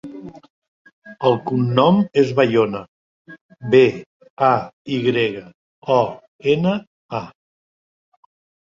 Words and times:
El 1.29 1.35
cognom 1.49 1.99
és 2.23 2.31
Bayona: 2.41 2.81
be, 3.75 3.83
a, 4.51 4.53
i 4.97 4.99
grega, 5.11 5.45
o, 5.99 6.03
ena, 6.57 6.79
a. 7.23 7.23